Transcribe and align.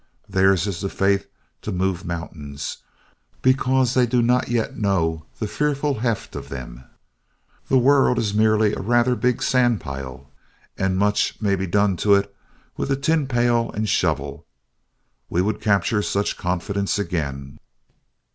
Theirs 0.27 0.65
is 0.65 0.81
the 0.81 0.89
faith 0.89 1.27
to 1.61 1.71
move 1.71 2.05
mountains, 2.05 2.77
because 3.43 3.93
they 3.93 4.07
do 4.07 4.23
not 4.23 4.47
yet 4.49 4.75
know 4.75 5.25
the 5.37 5.45
fearful 5.47 5.99
heft 5.99 6.35
of 6.35 6.49
them. 6.49 6.85
The 7.67 7.77
world 7.77 8.17
is 8.17 8.33
merely 8.33 8.73
a 8.73 8.79
rather 8.79 9.15
big 9.15 9.43
sandpile 9.43 10.27
and 10.75 10.97
much 10.97 11.39
may 11.39 11.55
be 11.55 11.67
done 11.67 11.97
to 11.97 12.15
it 12.15 12.35
with 12.75 12.89
a 12.89 12.95
tin 12.95 13.27
pail 13.27 13.69
and 13.73 13.87
shovel. 13.87 14.47
We 15.29 15.43
would 15.43 15.61
capture 15.61 16.01
such 16.01 16.35
confidence 16.35 16.97
again. 16.97 17.59